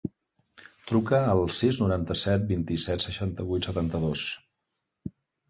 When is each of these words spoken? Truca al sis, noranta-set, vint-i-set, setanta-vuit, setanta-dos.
Truca 0.91 1.19
al 1.33 1.41
sis, 1.57 1.77
noranta-set, 1.81 2.47
vint-i-set, 2.53 3.07
setanta-vuit, 3.07 3.69
setanta-dos. 3.71 4.27